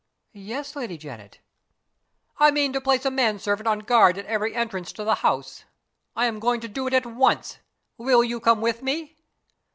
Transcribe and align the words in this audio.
"Yes, 0.33 0.75
Lady 0.75 0.97
Janet." 0.97 1.41
"I 2.39 2.49
mean 2.49 2.73
to 2.73 2.81
place 2.81 3.05
a 3.05 3.11
man 3.11 3.37
servant 3.37 3.67
on 3.67 3.81
guard 3.81 4.17
at 4.17 4.25
every 4.25 4.55
entrance 4.55 4.91
to 4.93 5.03
the 5.03 5.13
house. 5.21 5.63
I 6.15 6.25
am 6.25 6.39
going 6.39 6.59
to 6.61 6.67
do 6.67 6.87
it 6.87 6.93
at 6.95 7.05
once. 7.05 7.59
Will 7.99 8.23
you 8.23 8.39
come 8.39 8.61
with 8.61 8.81
me?" 8.81 9.15